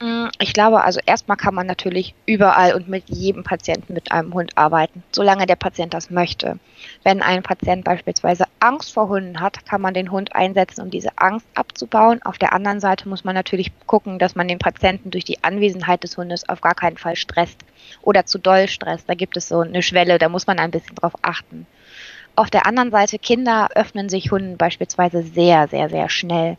Mm, 0.00 0.28
ich 0.38 0.52
glaube, 0.52 0.84
also 0.84 1.00
erstmal 1.06 1.36
kann 1.36 1.54
man 1.54 1.66
natürlich 1.66 2.14
überall 2.24 2.74
und 2.74 2.88
mit 2.88 3.08
jedem 3.08 3.42
Patienten 3.42 3.94
mit 3.94 4.12
einem 4.12 4.32
Hund 4.32 4.56
arbeiten, 4.56 5.02
solange 5.10 5.46
der 5.46 5.56
Patient 5.56 5.92
das 5.92 6.10
möchte. 6.10 6.60
Wenn 7.02 7.20
ein 7.20 7.42
Patient 7.42 7.84
beispielsweise 7.84 8.44
Angst 8.60 8.92
vor 8.92 9.08
Hunden 9.08 9.40
hat, 9.40 9.64
kann 9.66 9.80
man 9.80 9.94
den 9.94 10.12
Hund 10.12 10.36
einsetzen, 10.36 10.82
um 10.82 10.90
diese 10.90 11.10
Angst 11.16 11.48
abzubauen. 11.54 12.20
Auf 12.22 12.38
der 12.38 12.52
anderen 12.52 12.78
Seite 12.78 13.08
muss 13.08 13.24
man 13.24 13.34
natürlich 13.34 13.72
gucken, 13.86 14.20
dass 14.20 14.36
man 14.36 14.46
den 14.46 14.60
Patienten 14.60 15.10
durch 15.10 15.24
die 15.24 15.42
Anwesenheit 15.42 16.04
des 16.04 16.16
Hundes 16.16 16.48
auf 16.48 16.60
gar 16.60 16.74
keinen 16.74 16.96
Fall 16.96 17.16
stresst 17.16 17.58
oder 18.02 18.24
zu 18.24 18.38
doll 18.38 18.68
stresst. 18.68 19.08
Da 19.08 19.14
gibt 19.14 19.36
es 19.36 19.48
so 19.48 19.60
eine 19.60 19.82
Schwelle, 19.82 20.18
da 20.18 20.28
muss 20.28 20.46
man 20.46 20.60
ein 20.60 20.70
bisschen 20.70 20.94
drauf 20.94 21.14
achten. 21.22 21.66
Auf 22.36 22.50
der 22.50 22.66
anderen 22.66 22.92
Seite, 22.92 23.18
Kinder 23.18 23.68
öffnen 23.74 24.08
sich 24.08 24.30
Hunden 24.30 24.56
beispielsweise 24.58 25.24
sehr, 25.24 25.66
sehr, 25.66 25.88
sehr 25.90 26.08
schnell. 26.08 26.56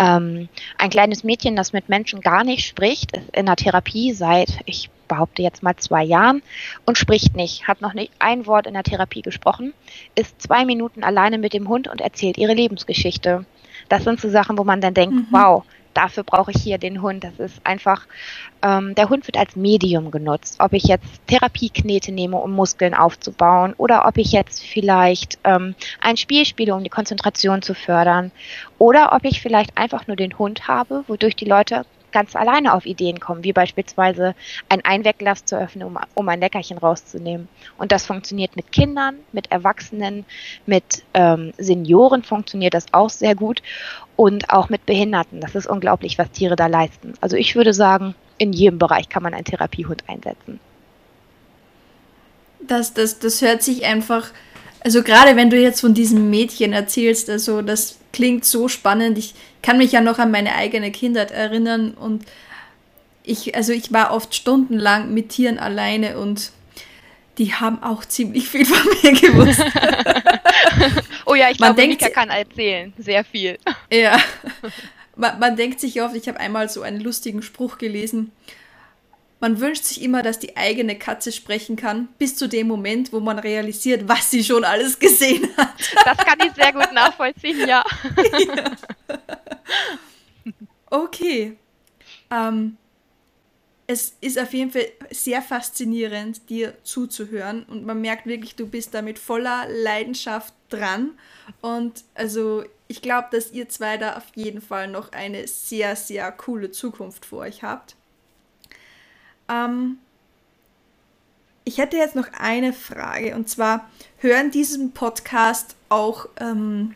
Ähm, 0.00 0.48
ein 0.78 0.88
kleines 0.88 1.24
Mädchen, 1.24 1.56
das 1.56 1.74
mit 1.74 1.90
Menschen 1.90 2.22
gar 2.22 2.42
nicht 2.42 2.66
spricht, 2.66 3.14
ist 3.14 3.36
in 3.36 3.44
der 3.44 3.56
Therapie 3.56 4.14
seit, 4.14 4.60
ich 4.64 4.88
behaupte 5.08 5.42
jetzt 5.42 5.62
mal 5.62 5.76
zwei 5.76 6.02
Jahren 6.02 6.42
und 6.86 6.96
spricht 6.96 7.36
nicht, 7.36 7.68
hat 7.68 7.82
noch 7.82 7.92
nicht 7.92 8.10
ein 8.18 8.46
Wort 8.46 8.66
in 8.66 8.72
der 8.72 8.82
Therapie 8.82 9.20
gesprochen, 9.20 9.74
ist 10.14 10.40
zwei 10.40 10.64
Minuten 10.64 11.04
alleine 11.04 11.36
mit 11.36 11.52
dem 11.52 11.68
Hund 11.68 11.86
und 11.86 12.00
erzählt 12.00 12.38
ihre 12.38 12.54
Lebensgeschichte. 12.54 13.44
Das 13.90 14.04
sind 14.04 14.20
so 14.20 14.30
Sachen, 14.30 14.56
wo 14.56 14.64
man 14.64 14.80
dann 14.80 14.94
denkt, 14.94 15.14
mhm. 15.14 15.26
wow, 15.32 15.64
dafür 15.94 16.24
brauche 16.24 16.50
ich 16.50 16.62
hier 16.62 16.78
den 16.78 17.02
Hund. 17.02 17.24
Das 17.24 17.38
ist 17.38 17.64
einfach, 17.64 18.06
ähm, 18.62 18.94
der 18.94 19.08
Hund 19.08 19.26
wird 19.26 19.36
als 19.36 19.56
Medium 19.56 20.10
genutzt. 20.10 20.56
Ob 20.58 20.72
ich 20.72 20.84
jetzt 20.84 21.26
Therapieknete 21.26 22.12
nehme, 22.12 22.36
um 22.36 22.52
Muskeln 22.52 22.94
aufzubauen, 22.94 23.74
oder 23.76 24.06
ob 24.06 24.18
ich 24.18 24.32
jetzt 24.32 24.62
vielleicht 24.62 25.38
ähm, 25.44 25.74
ein 26.00 26.16
Spiel 26.16 26.44
spiele, 26.44 26.74
um 26.74 26.84
die 26.84 26.90
Konzentration 26.90 27.62
zu 27.62 27.74
fördern, 27.74 28.30
oder 28.78 29.12
ob 29.12 29.24
ich 29.24 29.40
vielleicht 29.40 29.76
einfach 29.76 30.06
nur 30.06 30.16
den 30.16 30.38
Hund 30.38 30.68
habe, 30.68 31.04
wodurch 31.06 31.36
die 31.36 31.44
Leute 31.44 31.84
ganz 32.12 32.36
alleine 32.36 32.74
auf 32.74 32.86
Ideen 32.86 33.20
kommen, 33.20 33.44
wie 33.44 33.52
beispielsweise 33.52 34.34
ein 34.68 34.84
Einwegglas 34.84 35.44
zu 35.44 35.58
öffnen, 35.58 35.86
um, 35.86 35.98
um 36.14 36.28
ein 36.28 36.40
Leckerchen 36.40 36.78
rauszunehmen. 36.78 37.48
Und 37.78 37.92
das 37.92 38.06
funktioniert 38.06 38.56
mit 38.56 38.72
Kindern, 38.72 39.16
mit 39.32 39.50
Erwachsenen, 39.50 40.24
mit 40.66 41.02
ähm, 41.14 41.52
Senioren 41.58 42.22
funktioniert 42.22 42.74
das 42.74 42.86
auch 42.92 43.10
sehr 43.10 43.34
gut 43.34 43.62
und 44.16 44.50
auch 44.50 44.68
mit 44.68 44.86
Behinderten. 44.86 45.40
Das 45.40 45.54
ist 45.54 45.66
unglaublich, 45.66 46.18
was 46.18 46.30
Tiere 46.30 46.56
da 46.56 46.66
leisten. 46.66 47.14
Also 47.20 47.36
ich 47.36 47.54
würde 47.54 47.72
sagen, 47.72 48.14
in 48.38 48.52
jedem 48.52 48.78
Bereich 48.78 49.08
kann 49.08 49.22
man 49.22 49.34
einen 49.34 49.44
Therapiehund 49.44 50.04
einsetzen. 50.08 50.60
Das, 52.60 52.94
das, 52.94 53.18
das 53.18 53.42
hört 53.42 53.62
sich 53.62 53.84
einfach, 53.84 54.30
also 54.80 55.02
gerade 55.02 55.36
wenn 55.36 55.50
du 55.50 55.58
jetzt 55.58 55.80
von 55.80 55.94
diesem 55.94 56.30
Mädchen 56.30 56.72
erzählst, 56.72 57.28
also 57.30 57.62
das 57.62 57.98
klingt 58.12 58.44
so 58.44 58.68
spannend. 58.68 59.18
Ich 59.18 59.34
kann 59.62 59.78
mich 59.78 59.92
ja 59.92 60.00
noch 60.00 60.18
an 60.18 60.30
meine 60.30 60.54
eigene 60.54 60.90
Kindheit 60.90 61.30
erinnern 61.30 61.92
und 61.92 62.24
ich, 63.22 63.54
also 63.54 63.72
ich 63.72 63.92
war 63.92 64.12
oft 64.12 64.34
stundenlang 64.34 65.12
mit 65.12 65.28
Tieren 65.28 65.58
alleine 65.58 66.18
und 66.18 66.52
die 67.38 67.54
haben 67.54 67.82
auch 67.82 68.04
ziemlich 68.04 68.48
viel 68.48 68.66
von 68.66 68.78
mir 69.02 69.20
gewusst. 69.20 69.62
oh 71.26 71.34
ja, 71.34 71.50
ich 71.50 71.58
glaube, 71.58 71.86
Mika 71.86 72.08
kann 72.08 72.30
erzählen. 72.30 72.92
Sehr 72.98 73.24
viel. 73.24 73.58
Ja. 73.92 74.18
Man, 75.16 75.38
man 75.38 75.54
denkt 75.54 75.80
sich 75.80 76.00
oft, 76.00 76.16
ich 76.16 76.28
habe 76.28 76.40
einmal 76.40 76.70
so 76.70 76.80
einen 76.80 76.98
lustigen 76.98 77.42
Spruch 77.42 77.76
gelesen. 77.76 78.32
Man 79.40 79.58
wünscht 79.58 79.84
sich 79.84 80.02
immer, 80.02 80.22
dass 80.22 80.38
die 80.38 80.56
eigene 80.56 80.98
Katze 80.98 81.32
sprechen 81.32 81.76
kann, 81.76 82.08
bis 82.18 82.36
zu 82.36 82.46
dem 82.46 82.68
Moment, 82.68 83.12
wo 83.12 83.20
man 83.20 83.38
realisiert, 83.38 84.06
was 84.06 84.30
sie 84.30 84.44
schon 84.44 84.64
alles 84.64 84.98
gesehen 84.98 85.48
hat. 85.56 85.74
Das 86.04 86.18
kann 86.18 86.38
ich 86.46 86.52
sehr 86.54 86.72
gut 86.72 86.92
nachvollziehen, 86.92 87.66
ja. 87.66 87.84
ja. 88.46 88.72
Okay. 90.92 91.56
Ähm, 92.32 92.76
es 93.86 94.16
ist 94.20 94.38
auf 94.38 94.52
jeden 94.52 94.70
Fall 94.70 94.86
sehr 95.10 95.40
faszinierend, 95.42 96.48
dir 96.48 96.74
zuzuhören 96.84 97.64
und 97.64 97.84
man 97.84 98.00
merkt 98.00 98.26
wirklich, 98.26 98.56
du 98.56 98.66
bist 98.66 98.94
da 98.94 99.02
mit 99.02 99.18
voller 99.18 99.66
Leidenschaft 99.68 100.54
dran 100.68 101.18
und 101.60 102.04
also 102.14 102.64
ich 102.86 103.02
glaube, 103.02 103.28
dass 103.32 103.52
ihr 103.52 103.68
zwei 103.68 103.96
da 103.96 104.16
auf 104.16 104.26
jeden 104.34 104.60
Fall 104.60 104.88
noch 104.88 105.12
eine 105.12 105.46
sehr, 105.46 105.96
sehr 105.96 106.30
coole 106.32 106.70
Zukunft 106.70 107.24
vor 107.24 107.40
euch 107.40 107.62
habt. 107.62 107.96
Ähm, 109.50 109.98
ich 111.64 111.78
hätte 111.78 111.96
jetzt 111.96 112.16
noch 112.16 112.28
eine 112.38 112.72
Frage 112.72 113.34
und 113.34 113.48
zwar 113.48 113.90
hören 114.18 114.50
diesen 114.50 114.92
Podcast 114.92 115.76
auch 115.88 116.28
ähm, 116.38 116.94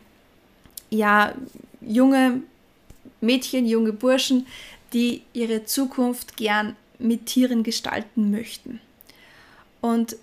ja 0.89 1.33
junge 1.81 2.41
Mädchen, 3.21 3.65
junge 3.65 3.93
Burschen, 3.93 4.47
die 4.93 5.23
ihre 5.33 5.65
Zukunft 5.65 6.37
gern 6.37 6.75
mit 6.99 7.25
Tieren 7.25 7.63
gestalten 7.63 8.31
möchten. 8.31 8.79
Und 9.81 10.15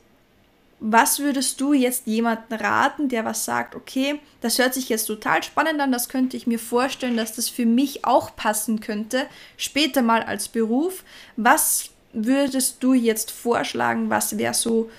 was 0.80 1.20
würdest 1.20 1.60
du 1.60 1.72
jetzt 1.72 2.08
jemandem 2.08 2.58
raten, 2.58 3.08
der 3.08 3.24
was 3.24 3.44
sagt, 3.44 3.76
okay, 3.76 4.18
das 4.40 4.58
hört 4.58 4.74
sich 4.74 4.88
jetzt 4.88 5.06
total 5.06 5.42
spannend 5.44 5.80
an, 5.80 5.92
das 5.92 6.08
könnte 6.08 6.36
ich 6.36 6.48
mir 6.48 6.58
vorstellen, 6.58 7.16
dass 7.16 7.36
das 7.36 7.48
für 7.48 7.66
mich 7.66 8.04
auch 8.04 8.34
passen 8.34 8.80
könnte, 8.80 9.26
später 9.56 10.02
mal 10.02 10.24
als 10.24 10.48
Beruf. 10.48 11.04
Was 11.36 11.91
würdest 12.12 12.82
du 12.82 12.94
jetzt 12.94 13.30
vorschlagen, 13.30 14.10
was 14.10 14.38
wäre 14.38 14.54
so 14.54 14.90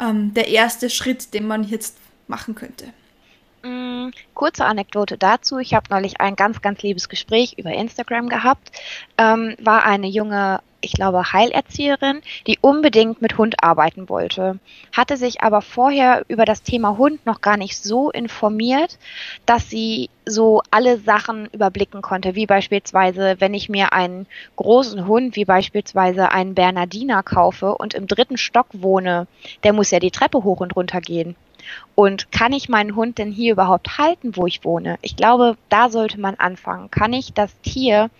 ähm, 0.00 0.34
der 0.34 0.48
erste 0.48 0.90
Schritt, 0.90 1.34
den 1.34 1.46
man 1.46 1.64
jetzt 1.64 1.96
machen 2.28 2.54
könnte? 2.54 2.86
Mm, 3.62 4.10
kurze 4.34 4.64
Anekdote 4.64 5.16
dazu. 5.18 5.58
Ich 5.58 5.74
habe 5.74 5.86
neulich 5.90 6.20
ein 6.20 6.36
ganz, 6.36 6.60
ganz 6.62 6.82
liebes 6.82 7.08
Gespräch 7.08 7.54
über 7.58 7.70
Instagram 7.70 8.28
gehabt. 8.28 8.72
Ähm, 9.18 9.56
war 9.60 9.84
eine 9.84 10.08
junge 10.08 10.60
ich 10.82 10.92
glaube, 10.92 11.32
Heilerzieherin, 11.32 12.20
die 12.46 12.58
unbedingt 12.60 13.22
mit 13.22 13.38
Hund 13.38 13.62
arbeiten 13.62 14.08
wollte, 14.08 14.58
hatte 14.94 15.16
sich 15.16 15.40
aber 15.42 15.62
vorher 15.62 16.24
über 16.28 16.44
das 16.44 16.62
Thema 16.62 16.98
Hund 16.98 17.24
noch 17.24 17.40
gar 17.40 17.56
nicht 17.56 17.82
so 17.82 18.10
informiert, 18.10 18.98
dass 19.46 19.70
sie 19.70 20.10
so 20.26 20.62
alle 20.70 20.98
Sachen 20.98 21.46
überblicken 21.52 22.02
konnte, 22.02 22.34
wie 22.34 22.46
beispielsweise, 22.46 23.36
wenn 23.38 23.54
ich 23.54 23.68
mir 23.68 23.92
einen 23.92 24.26
großen 24.56 25.06
Hund, 25.06 25.36
wie 25.36 25.44
beispielsweise 25.44 26.30
einen 26.30 26.54
Bernardiner 26.54 27.22
kaufe 27.22 27.74
und 27.74 27.94
im 27.94 28.06
dritten 28.06 28.36
Stock 28.36 28.66
wohne, 28.72 29.26
der 29.64 29.72
muss 29.72 29.90
ja 29.90 29.98
die 29.98 30.10
Treppe 30.10 30.44
hoch 30.44 30.60
und 30.60 30.76
runter 30.76 31.00
gehen. 31.00 31.36
Und 31.94 32.32
kann 32.32 32.52
ich 32.52 32.68
meinen 32.68 32.96
Hund 32.96 33.18
denn 33.18 33.30
hier 33.30 33.52
überhaupt 33.52 33.98
halten, 33.98 34.36
wo 34.36 34.46
ich 34.46 34.64
wohne? 34.64 34.98
Ich 35.02 35.16
glaube, 35.16 35.56
da 35.68 35.90
sollte 35.90 36.20
man 36.20 36.34
anfangen. 36.34 36.90
Kann 36.90 37.12
ich 37.12 37.32
das 37.32 37.58
Tier 37.60 38.10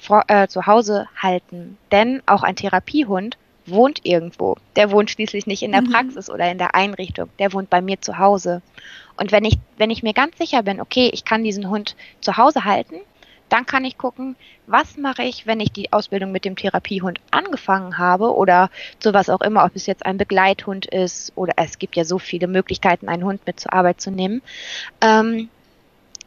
vor, 0.00 0.24
äh, 0.28 0.48
zu 0.48 0.66
Hause 0.66 1.06
halten. 1.16 1.78
Denn 1.90 2.22
auch 2.26 2.42
ein 2.42 2.56
Therapiehund 2.56 3.36
wohnt 3.66 4.00
irgendwo. 4.04 4.56
Der 4.76 4.90
wohnt 4.90 5.10
schließlich 5.10 5.46
nicht 5.46 5.62
in 5.62 5.72
der 5.72 5.82
mhm. 5.82 5.90
Praxis 5.90 6.30
oder 6.30 6.50
in 6.50 6.58
der 6.58 6.74
Einrichtung. 6.74 7.28
Der 7.38 7.52
wohnt 7.52 7.70
bei 7.70 7.80
mir 7.80 8.00
zu 8.00 8.18
Hause. 8.18 8.62
Und 9.16 9.32
wenn 9.32 9.44
ich, 9.44 9.58
wenn 9.76 9.90
ich 9.90 10.02
mir 10.02 10.14
ganz 10.14 10.38
sicher 10.38 10.62
bin, 10.62 10.80
okay, 10.80 11.10
ich 11.12 11.24
kann 11.24 11.44
diesen 11.44 11.68
Hund 11.68 11.96
zu 12.20 12.36
Hause 12.36 12.64
halten, 12.64 12.96
dann 13.52 13.66
kann 13.66 13.84
ich 13.84 13.98
gucken, 13.98 14.34
was 14.66 14.96
mache 14.96 15.24
ich, 15.24 15.46
wenn 15.46 15.60
ich 15.60 15.70
die 15.72 15.92
Ausbildung 15.92 16.32
mit 16.32 16.46
dem 16.46 16.56
Therapiehund 16.56 17.20
angefangen 17.30 17.98
habe 17.98 18.34
oder 18.34 18.70
sowas 18.98 19.28
auch 19.28 19.42
immer, 19.42 19.64
ob 19.64 19.76
es 19.76 19.84
jetzt 19.84 20.06
ein 20.06 20.16
Begleithund 20.16 20.86
ist 20.86 21.32
oder 21.36 21.52
es 21.56 21.78
gibt 21.78 21.94
ja 21.94 22.04
so 22.04 22.18
viele 22.18 22.46
Möglichkeiten, 22.46 23.10
einen 23.10 23.24
Hund 23.24 23.46
mit 23.46 23.60
zur 23.60 23.74
Arbeit 23.74 24.00
zu 24.00 24.10
nehmen. 24.10 24.40
Ähm, 25.02 25.50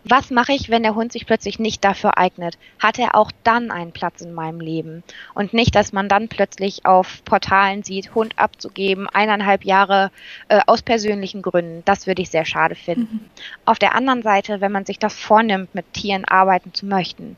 was 0.08 0.30
mache 0.30 0.54
ich, 0.54 0.70
wenn 0.70 0.84
der 0.84 0.94
Hund 0.94 1.12
sich 1.12 1.26
plötzlich 1.26 1.58
nicht 1.58 1.84
dafür 1.84 2.18
eignet? 2.18 2.60
Hat 2.78 3.00
er 3.00 3.16
auch 3.16 3.32
dann 3.44 3.72
einen 3.72 3.92
Platz 3.92 4.22
in 4.22 4.36
meinem 4.36 4.60
Leben? 4.60 5.04
Und 5.34 5.52
nicht, 5.52 5.74
dass 5.74 5.94
man 5.94 6.08
dann 6.08 6.28
plötzlich 6.28 6.86
auf 6.86 7.26
Portalen 7.26 7.82
sieht, 7.82 8.14
Hund 8.14 8.38
abzugeben, 8.38 9.10
eineinhalb 9.10 9.66
Jahre 9.66 10.12
äh, 10.48 10.62
aus 10.68 10.84
persönlichen 10.84 11.42
Gründen. 11.42 11.82
Das 11.86 12.06
würde 12.06 12.22
ich 12.22 12.30
sehr 12.30 12.46
schade 12.46 12.76
finden. 12.76 13.26
Mhm. 13.26 13.30
Auf 13.66 13.80
der 13.80 13.96
anderen 13.96 14.22
Seite, 14.22 14.62
wenn 14.62 14.72
man 14.72 14.86
sich 14.86 15.00
das 15.00 15.16
vornimmt, 15.16 15.74
mit 15.74 15.92
Tieren 15.94 16.26
arbeiten 16.26 16.72
zu 16.72 16.86
möchten, 16.86 17.36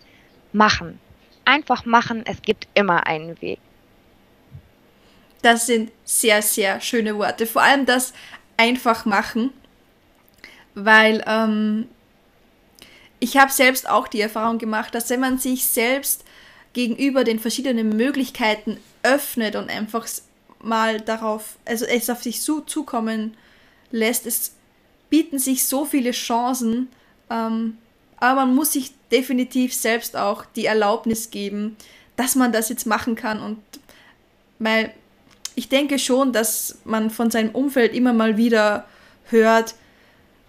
machen. 0.51 1.00
Einfach 1.45 1.86
machen, 1.86 2.24
es 2.25 2.41
gibt 2.41 2.67
immer 2.74 3.07
einen 3.07 3.41
Weg. 3.41 3.59
Das 5.41 5.67
sind 5.67 5.91
sehr, 6.03 6.41
sehr 6.41 6.81
schöne 6.81 7.17
Worte. 7.17 7.45
Vor 7.45 7.62
allem 7.62 7.86
das 7.86 8.12
einfach 8.57 9.05
machen, 9.05 9.53
weil 10.75 11.24
ähm, 11.25 11.88
ich 13.19 13.38
habe 13.38 13.51
selbst 13.51 13.89
auch 13.89 14.07
die 14.07 14.21
Erfahrung 14.21 14.57
gemacht, 14.57 14.93
dass 14.93 15.09
wenn 15.09 15.19
man 15.19 15.38
sich 15.38 15.65
selbst 15.65 16.24
gegenüber 16.74 17.24
den 17.24 17.39
verschiedenen 17.39 17.95
Möglichkeiten 17.95 18.77
öffnet 19.03 19.55
und 19.55 19.69
einfach 19.69 20.07
mal 20.62 21.01
darauf, 21.01 21.57
also 21.65 21.86
es 21.86 22.09
auf 22.09 22.24
sich 22.24 22.41
zu, 22.41 22.62
zukommen 22.62 23.36
lässt, 23.91 24.25
es 24.27 24.53
bieten 25.09 25.39
sich 25.39 25.65
so 25.65 25.86
viele 25.86 26.12
Chancen, 26.12 26.89
ähm, 27.29 27.77
aber 28.17 28.45
man 28.45 28.55
muss 28.55 28.74
sich 28.74 28.91
definitiv 29.12 29.74
selbst 29.74 30.15
auch 30.15 30.45
die 30.45 30.65
Erlaubnis 30.65 31.29
geben, 31.31 31.77
dass 32.15 32.36
man 32.36 32.51
das 32.51 32.69
jetzt 32.69 32.86
machen 32.86 33.15
kann 33.15 33.41
und 33.41 33.59
weil 34.59 34.91
ich 35.55 35.69
denke 35.69 35.97
schon, 35.97 36.33
dass 36.33 36.79
man 36.83 37.09
von 37.09 37.31
seinem 37.31 37.50
Umfeld 37.51 37.93
immer 37.93 38.13
mal 38.13 38.38
wieder 38.38 38.88
hört, 39.25 39.75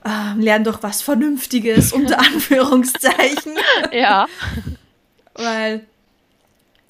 äh, 0.04 0.38
lern 0.38 0.64
doch 0.64 0.82
was 0.82 1.02
Vernünftiges, 1.02 1.92
unter 1.92 2.18
Anführungszeichen. 2.18 3.56
ja. 3.92 4.26
Weil 5.34 5.86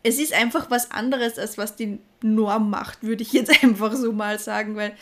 es 0.03 0.19
ist 0.19 0.33
einfach 0.33 0.71
was 0.71 0.91
anderes, 0.91 1.39
als 1.39 1.59
was 1.59 1.77
die 1.77 1.99
Norm 2.23 2.71
macht, 2.71 3.03
würde 3.03 3.23
ich 3.23 3.33
jetzt 3.33 3.51
einfach 3.63 3.95
so 3.95 4.13
mal 4.13 4.39
sagen, 4.39 4.77
weil 4.77 4.93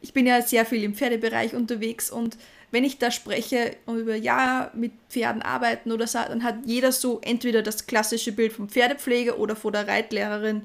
ich 0.00 0.12
bin 0.12 0.26
ja 0.26 0.42
sehr 0.42 0.64
viel 0.64 0.82
im 0.84 0.94
Pferdebereich 0.94 1.54
unterwegs 1.54 2.10
und 2.10 2.36
wenn 2.70 2.84
ich 2.84 2.98
da 2.98 3.10
spreche 3.10 3.76
und 3.86 3.98
über 3.98 4.14
ja 4.14 4.70
mit 4.74 4.92
Pferden 5.08 5.40
arbeiten 5.40 5.90
oder 5.90 6.06
so, 6.06 6.18
dann 6.18 6.44
hat 6.44 6.56
jeder 6.66 6.92
so 6.92 7.18
entweder 7.22 7.62
das 7.62 7.86
klassische 7.86 8.30
Bild 8.30 8.52
vom 8.52 8.68
Pferdepfleger 8.68 9.38
oder 9.38 9.56
von 9.56 9.72
der 9.72 9.88
Reitlehrerin 9.88 10.62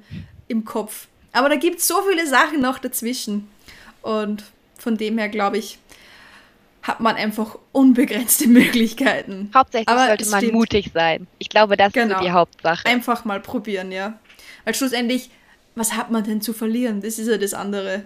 im 0.49 0.65
Kopf. 0.65 1.07
Aber 1.31 1.47
da 1.47 1.55
gibt 1.55 1.79
es 1.79 1.87
so 1.87 2.01
viele 2.01 2.27
Sachen 2.27 2.59
noch 2.59 2.77
dazwischen. 2.77 3.47
Und 4.01 4.43
von 4.77 4.97
dem 4.97 5.17
her 5.17 5.29
glaube 5.29 5.57
ich, 5.57 5.79
hat 6.83 6.99
man 6.99 7.15
einfach 7.15 7.57
unbegrenzte 7.71 8.47
Möglichkeiten. 8.49 9.49
Hauptsächlich 9.55 9.87
Aber 9.87 10.07
sollte 10.07 10.29
man 10.29 10.41
stimmt. 10.41 10.53
mutig 10.53 10.91
sein. 10.93 11.27
Ich 11.39 11.49
glaube, 11.49 11.77
das 11.77 11.93
genau. 11.93 12.17
ist 12.17 12.25
die 12.25 12.31
Hauptsache. 12.31 12.85
Einfach 12.85 13.25
mal 13.25 13.39
probieren, 13.39 13.91
ja. 13.91 14.19
Weil 14.65 14.75
schlussendlich, 14.75 15.31
was 15.75 15.93
hat 15.93 16.11
man 16.11 16.23
denn 16.23 16.41
zu 16.41 16.53
verlieren? 16.53 17.01
Das 17.01 17.17
ist 17.17 17.27
ja 17.27 17.37
das 17.37 17.53
andere. 17.53 18.03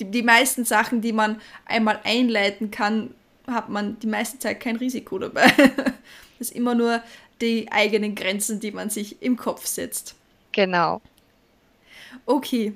Die, 0.00 0.10
die 0.10 0.22
meisten 0.22 0.64
Sachen, 0.64 1.02
die 1.02 1.12
man 1.12 1.40
einmal 1.66 2.00
einleiten 2.02 2.70
kann, 2.70 3.14
hat 3.46 3.68
man 3.68 3.98
die 4.00 4.06
meiste 4.06 4.38
Zeit 4.38 4.58
kein 4.58 4.76
Risiko 4.76 5.18
dabei. 5.18 5.46
das 6.38 6.48
ist 6.48 6.52
immer 6.52 6.74
nur 6.74 7.02
die 7.42 7.70
eigenen 7.70 8.14
Grenzen, 8.14 8.58
die 8.58 8.72
man 8.72 8.88
sich 8.88 9.20
im 9.22 9.36
Kopf 9.36 9.66
setzt. 9.66 10.14
Genau. 10.52 11.02
Okay, 12.26 12.72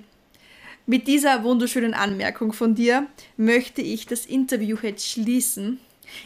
mit 0.89 1.07
dieser 1.07 1.45
wunderschönen 1.45 1.93
Anmerkung 1.93 2.55
von 2.55 2.75
dir 2.75 3.07
möchte 3.37 3.83
ich 3.83 4.07
das 4.07 4.25
Interview 4.25 4.79
jetzt 4.83 5.07
schließen. 5.07 5.79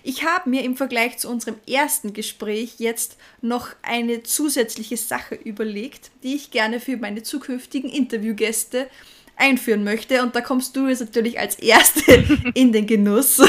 Ich 0.05 0.25
habe 0.25 0.49
mir 0.49 0.63
im 0.63 0.77
Vergleich 0.77 1.19
zu 1.19 1.29
unserem 1.29 1.57
ersten 1.69 2.13
Gespräch 2.13 2.75
jetzt 2.79 3.17
noch 3.41 3.71
eine 3.83 4.23
zusätzliche 4.23 4.97
Sache 4.97 5.35
überlegt, 5.35 6.13
die 6.23 6.37
ich 6.37 6.53
gerne 6.53 6.79
für 6.79 6.97
meine 6.97 7.25
zukünftigen 7.25 7.91
Interviewgäste 7.91 8.87
einführen 9.35 9.83
möchte. 9.83 10.23
Und 10.23 10.37
da 10.37 10.41
kommst 10.41 10.77
du 10.77 10.87
jetzt 10.87 11.01
natürlich 11.01 11.41
als 11.41 11.57
Erste 11.57 12.25
in 12.55 12.71
den 12.71 12.87
Genuss. 12.87 13.43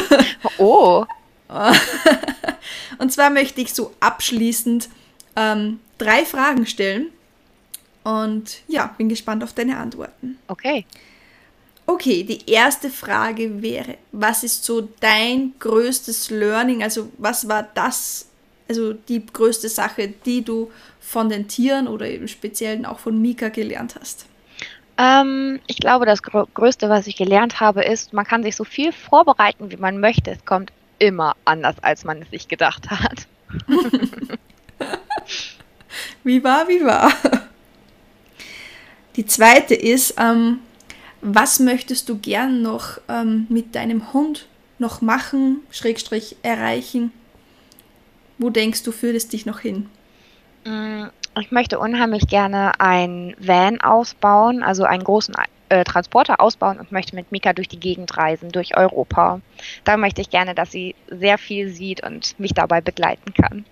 Oh. 0.58 1.04
Und 2.98 3.12
zwar 3.12 3.30
möchte 3.30 3.60
ich 3.60 3.72
so 3.72 3.92
abschließend 4.00 4.88
ähm, 5.36 5.78
drei 5.96 6.24
Fragen 6.24 6.66
stellen 6.66 7.12
und 8.04 8.60
ja, 8.68 8.94
bin 8.96 9.08
gespannt 9.08 9.42
auf 9.42 9.52
deine 9.52 9.78
Antworten. 9.78 10.38
Okay. 10.48 10.86
Okay, 11.86 12.22
die 12.24 12.50
erste 12.50 12.88
Frage 12.88 13.60
wäre, 13.62 13.96
was 14.12 14.42
ist 14.42 14.64
so 14.64 14.88
dein 15.00 15.52
größtes 15.58 16.30
Learning? 16.30 16.82
Also 16.82 17.10
was 17.18 17.46
war 17.48 17.68
das, 17.74 18.28
also 18.68 18.94
die 18.94 19.24
größte 19.24 19.68
Sache, 19.68 20.08
die 20.24 20.42
du 20.42 20.70
von 21.00 21.28
den 21.28 21.46
Tieren 21.46 21.86
oder 21.86 22.08
im 22.08 22.26
Speziellen 22.26 22.86
auch 22.86 23.00
von 23.00 23.20
Mika 23.20 23.48
gelernt 23.48 23.96
hast? 24.00 24.26
Ähm, 24.96 25.60
ich 25.66 25.78
glaube, 25.78 26.06
das 26.06 26.22
Größte, 26.22 26.88
was 26.88 27.06
ich 27.06 27.16
gelernt 27.16 27.60
habe, 27.60 27.84
ist, 27.84 28.12
man 28.12 28.24
kann 28.24 28.42
sich 28.42 28.56
so 28.56 28.64
viel 28.64 28.92
vorbereiten, 28.92 29.70
wie 29.70 29.76
man 29.76 30.00
möchte. 30.00 30.30
Es 30.30 30.44
kommt 30.44 30.72
immer 30.98 31.36
anders, 31.44 31.76
als 31.82 32.04
man 32.04 32.22
es 32.22 32.30
sich 32.30 32.48
gedacht 32.48 32.88
hat. 32.88 33.26
wie 36.24 36.42
war, 36.42 36.66
wie 36.68 36.84
war. 36.84 37.12
Die 39.16 39.26
zweite 39.26 39.74
ist, 39.74 40.14
ähm, 40.18 40.58
was 41.20 41.60
möchtest 41.60 42.08
du 42.08 42.18
gern 42.18 42.62
noch 42.62 42.98
ähm, 43.08 43.46
mit 43.48 43.74
deinem 43.74 44.12
Hund 44.12 44.48
noch 44.78 45.00
machen, 45.00 45.60
Schrägstrich 45.70 46.36
erreichen? 46.42 47.12
Wo 48.38 48.50
denkst 48.50 48.82
du, 48.82 48.92
führt 48.92 49.16
es 49.16 49.28
dich 49.28 49.46
noch 49.46 49.60
hin? 49.60 49.88
Mm, 50.66 51.04
ich 51.40 51.50
möchte 51.52 51.78
unheimlich 51.78 52.26
gerne 52.26 52.78
ein 52.80 53.34
Van 53.38 53.80
ausbauen, 53.80 54.62
also 54.62 54.84
einen 54.84 55.04
großen 55.04 55.34
äh, 55.68 55.84
Transporter 55.84 56.40
ausbauen 56.40 56.78
und 56.78 56.92
möchte 56.92 57.14
mit 57.14 57.32
Mika 57.32 57.52
durch 57.52 57.68
die 57.68 57.80
Gegend 57.80 58.16
reisen, 58.16 58.50
durch 58.50 58.76
Europa. 58.76 59.40
Da 59.84 59.96
möchte 59.96 60.20
ich 60.20 60.30
gerne, 60.30 60.54
dass 60.54 60.72
sie 60.72 60.94
sehr 61.08 61.38
viel 61.38 61.68
sieht 61.68 62.04
und 62.04 62.38
mich 62.38 62.52
dabei 62.52 62.80
begleiten 62.80 63.32
kann. 63.32 63.64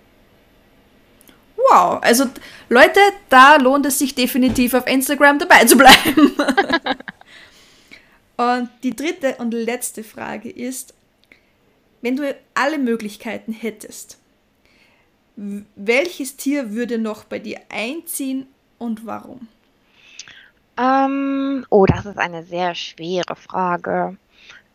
Wow, 1.69 1.99
also 2.01 2.25
Leute, 2.69 2.99
da 3.29 3.57
lohnt 3.57 3.85
es 3.85 3.99
sich 3.99 4.15
definitiv 4.15 4.73
auf 4.73 4.87
Instagram 4.87 5.39
dabei 5.39 5.65
zu 5.65 5.77
bleiben. 5.77 6.35
und 8.37 8.69
die 8.83 8.95
dritte 8.95 9.35
und 9.37 9.53
letzte 9.53 10.03
Frage 10.03 10.49
ist, 10.49 10.93
wenn 12.01 12.17
du 12.17 12.35
alle 12.53 12.77
Möglichkeiten 12.77 13.53
hättest, 13.53 14.17
welches 15.35 16.35
Tier 16.35 16.71
würde 16.71 16.97
noch 16.97 17.23
bei 17.23 17.39
dir 17.39 17.59
einziehen 17.69 18.47
und 18.77 19.05
warum? 19.05 19.47
Ähm, 20.77 21.65
oh, 21.69 21.85
das 21.85 22.05
ist 22.05 22.17
eine 22.17 22.43
sehr 22.43 22.75
schwere 22.75 23.35
Frage. 23.35 24.17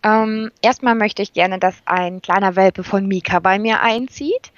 Ähm, 0.03 0.51
erstmal 0.63 0.95
möchte 0.95 1.23
ich 1.23 1.33
gerne, 1.33 1.59
dass 1.59 1.75
ein 1.85 2.23
kleiner 2.23 2.57
Welpe 2.57 2.85
von 2.85 3.07
Mika 3.07 3.41
bei 3.41 3.59
mir 3.59 3.81
einzieht. 3.81 4.53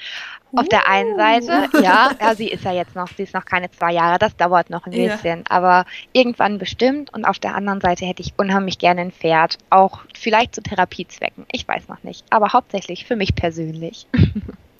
Auf 0.53 0.69
der 0.69 0.89
einen 0.89 1.17
Seite, 1.17 1.69
uh. 1.75 1.81
ja, 1.81 2.11
ja, 2.21 2.35
sie 2.35 2.49
ist 2.49 2.65
ja 2.65 2.73
jetzt 2.73 2.97
noch, 2.97 3.09
sie 3.17 3.23
ist 3.23 3.35
noch 3.35 3.45
keine 3.45 3.71
zwei 3.71 3.93
Jahre, 3.93 4.19
das 4.19 4.37
dauert 4.37 4.71
noch 4.71 4.87
ein 4.87 4.93
ja. 4.93 5.15
bisschen, 5.15 5.45
aber 5.49 5.85
irgendwann 6.13 6.59
bestimmt. 6.59 7.13
Und 7.15 7.25
auf 7.25 7.39
der 7.39 7.55
anderen 7.55 7.81
Seite 7.81 8.05
hätte 8.05 8.23
ich 8.23 8.35
unheimlich 8.37 8.79
gerne 8.79 9.03
ein 9.03 9.13
Pferd, 9.13 9.59
auch 9.71 10.01
vielleicht 10.15 10.55
zu 10.55 10.63
Therapiezwecken, 10.63 11.47
ich 11.53 11.67
weiß 11.67 11.89
noch 11.89 12.03
nicht, 12.03 12.25
aber 12.31 12.53
hauptsächlich 12.53 13.05
für 13.05 13.17
mich 13.17 13.35
persönlich. 13.35 14.07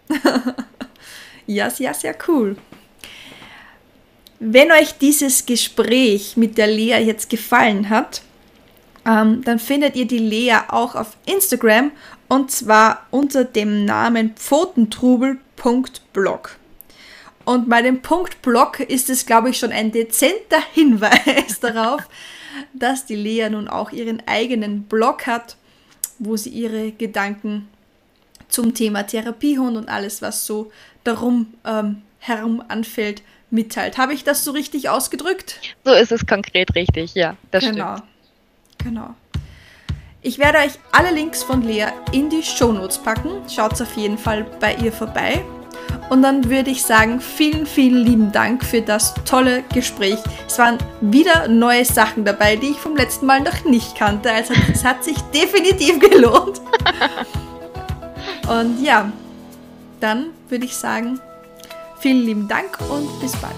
ja, 1.47 1.69
ja, 1.79 1.95
sehr 1.95 2.17
cool. 2.27 2.57
Wenn 4.41 4.73
euch 4.73 4.97
dieses 4.99 5.45
Gespräch 5.45 6.37
mit 6.37 6.59
der 6.59 6.67
Lea 6.67 6.97
jetzt 7.05 7.29
gefallen 7.29 7.91
hat, 7.91 8.23
ähm, 9.07 9.43
dann 9.45 9.59
findet 9.59 9.97
ihr 9.97 10.07
die 10.07 10.19
Lea 10.19 10.57
auch 10.69 10.95
auf 10.95 11.17
Instagram 11.27 11.93
und 12.29 12.51
zwar 12.51 13.07
unter 13.11 13.45
dem 13.45 13.85
Namen 13.85 14.37
pfotentrubel.blog. 15.61 16.57
Und 17.45 17.69
bei 17.69 17.83
dem 17.83 18.03
Punkt 18.03 18.43
Blog 18.43 18.81
ist 18.81 19.11
es, 19.11 19.27
glaube 19.27 19.51
ich, 19.51 19.59
schon 19.59 19.73
ein 19.73 19.93
dezenter 19.93 20.63
Hinweis 20.73 21.61
darauf, 21.61 22.03
dass 22.73 23.07
die 23.07 23.17
Lea 23.17 23.49
nun 23.51 23.69
auch 23.69 23.93
ihren 23.93 24.23
eigenen 24.27 24.85
Blog 24.85 25.27
hat, 25.27 25.57
wo 26.19 26.37
sie 26.37 26.51
ihre 26.51 26.93
Gedanken 26.93 27.69
zum 28.49 28.75
Thema 28.75 29.05
Therapiehund 29.05 29.77
und 29.77 29.89
alles, 29.89 30.23
was 30.23 30.45
so 30.45 30.71
darum 31.05 31.55
ähm, 31.65 32.03
herum 32.19 32.63
anfällt, 32.69 33.23
mitteilt. 33.51 33.97
Habe 33.97 34.13
ich 34.13 34.25
das 34.25 34.45
so 34.45 34.51
richtig 34.51 34.89
ausgedrückt? 34.89 35.61
So 35.85 35.93
ist 35.93 36.13
es 36.13 36.27
konkret 36.27 36.75
richtig, 36.75 37.15
ja. 37.15 37.37
Das 37.51 37.65
genau. 37.65 37.97
Stimmt. 37.97 38.09
Genau. 38.79 39.15
Ich 40.23 40.39
werde 40.39 40.59
euch 40.59 40.73
alle 40.93 41.13
Links 41.13 41.43
von 41.43 41.63
Lea 41.63 41.87
in 42.13 42.29
die 42.29 42.43
Shownotes 42.43 42.99
packen. 42.99 43.31
Schaut 43.49 43.81
auf 43.81 43.97
jeden 43.97 44.19
Fall 44.19 44.45
bei 44.61 44.75
ihr 44.75 44.93
vorbei. 44.93 45.43
Und 46.11 46.23
dann 46.23 46.51
würde 46.51 46.71
ich 46.71 46.83
sagen, 46.83 47.21
vielen, 47.21 47.65
vielen 47.65 48.05
lieben 48.05 48.33
Dank 48.33 48.63
für 48.63 48.83
das 48.83 49.15
tolle 49.25 49.63
Gespräch. 49.73 50.19
Es 50.47 50.59
waren 50.59 50.77
wieder 51.01 51.49
neue 51.49 51.87
Sachen 51.87 52.27
dabei, 52.27 52.57
die 52.57 52.71
ich 52.71 52.77
vom 52.77 52.97
letzten 52.97 53.25
Mal 53.25 53.41
noch 53.41 53.65
nicht 53.65 53.97
kannte. 53.97 54.31
Also 54.31 54.53
es 54.71 54.85
hat 54.85 55.05
sich 55.05 55.17
definitiv 55.35 55.99
gelohnt. 56.01 56.61
Und 58.47 58.85
ja, 58.85 59.11
dann 60.01 60.27
würde 60.51 60.67
ich 60.67 60.77
sagen, 60.77 61.19
vielen 61.99 62.27
lieben 62.27 62.49
Dank 62.49 62.79
und 62.91 63.21
bis 63.21 63.33
bald. 63.37 63.55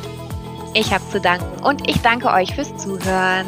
Ich 0.75 0.93
habe 0.93 1.03
zu 1.11 1.21
danken 1.21 1.65
und 1.65 1.89
ich 1.91 2.01
danke 2.03 2.29
euch 2.29 2.55
fürs 2.55 2.77
Zuhören. 2.77 3.47